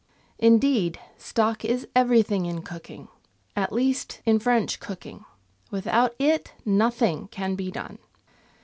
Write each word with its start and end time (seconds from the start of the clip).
Indeed, 0.39 0.99
stock 1.15 1.63
is 1.63 1.87
everything 1.95 2.47
in 2.47 2.63
cooking, 2.63 3.07
at 3.55 3.71
least 3.71 4.19
in 4.25 4.39
French 4.39 4.79
cooking. 4.79 5.25
Without 5.69 6.15
it, 6.17 6.53
nothing 6.65 7.27
can 7.27 7.53
be 7.53 7.69
done. 7.69 7.99